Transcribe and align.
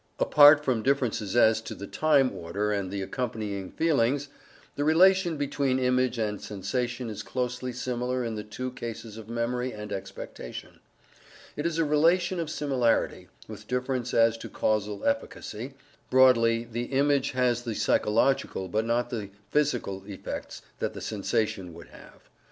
Apart 0.17 0.65
from 0.65 0.81
differences 0.81 1.35
as 1.35 1.61
to 1.61 1.75
the 1.75 1.85
time 1.85 2.33
order 2.33 2.71
and 2.71 2.89
the 2.89 3.03
accompanying 3.03 3.69
feelings, 3.69 4.29
the 4.75 4.83
relation 4.83 5.37
between 5.37 5.77
image 5.77 6.17
and 6.17 6.41
sensation 6.41 7.07
is 7.07 7.21
closely 7.21 7.71
similar 7.71 8.23
in 8.25 8.33
the 8.33 8.43
two 8.43 8.71
cases 8.71 9.15
of 9.15 9.29
memory 9.29 9.71
and 9.71 9.93
expectation; 9.93 10.79
it 11.55 11.67
is 11.67 11.77
a 11.77 11.85
relation 11.85 12.39
of 12.39 12.49
similarity, 12.49 13.27
with 13.47 13.67
difference 13.67 14.11
as 14.11 14.39
to 14.39 14.49
causal 14.49 15.05
efficacy 15.05 15.75
broadly, 16.09 16.63
the 16.63 16.85
image 16.85 17.33
has 17.33 17.61
the 17.61 17.75
psychological 17.75 18.67
but 18.67 18.85
not 18.85 19.11
the 19.11 19.29
physical 19.51 20.03
effects 20.07 20.63
that 20.79 20.93
the 20.95 21.01
sensation 21.01 21.75
would 21.75 21.89
have. 21.89 22.27